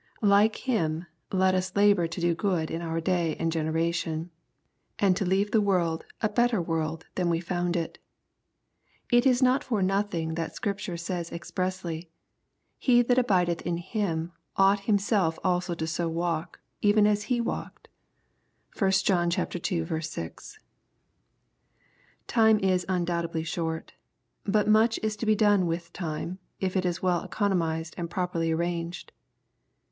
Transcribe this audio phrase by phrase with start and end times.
[0.23, 4.31] Like Him, let us labor *jo do good in our day and generation,
[4.97, 7.99] and to lea^e the world a better world than we found it.
[9.11, 12.09] It is not for nothing that the Scripture says expressly:
[12.79, 17.87] "He that abideth in him ought himself also so to walk eren as he walked."
[18.79, 20.01] (1 John ii.
[20.01, 20.59] 6.)
[22.25, 23.93] Time is undoubtedly short.
[24.45, 28.49] But much is to be done with time, if it is well economised and properly
[28.49, 29.11] arrang ed.